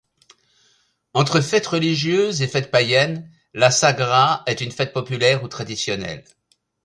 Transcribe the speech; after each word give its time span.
Entre 1.13 1.41
fête 1.41 1.67
religieuse 1.67 2.41
et 2.41 2.47
fête 2.47 2.71
païenne, 2.71 3.29
la 3.53 3.69
Sagra 3.69 4.41
est 4.47 4.61
une 4.61 4.71
fête 4.71 4.93
populaire 4.93 5.43
ou 5.43 5.47
traditionnelle. 5.47 6.23